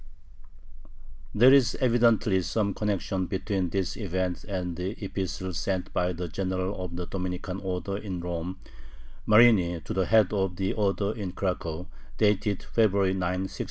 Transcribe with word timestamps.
There 1.35 1.53
is 1.53 1.75
evidently 1.79 2.41
some 2.41 2.73
connection 2.73 3.27
between 3.27 3.69
this 3.69 3.95
event 3.95 4.43
and 4.45 4.75
the 4.75 4.93
epistle 5.05 5.53
sent 5.53 5.93
by 5.93 6.11
the 6.11 6.27
General 6.27 6.83
of 6.83 6.95
the 6.95 7.05
Dominican 7.05 7.59
Order 7.59 7.97
in 7.97 8.19
Rome, 8.19 8.59
Marini, 9.27 9.79
to 9.81 9.93
the 9.93 10.07
head 10.07 10.33
of 10.33 10.55
the 10.55 10.73
order 10.73 11.11
in 11.13 11.33
Cracow, 11.33 11.85
dated 12.17 12.63
February 12.63 13.13
9, 13.13 13.19
1664. 13.19 13.59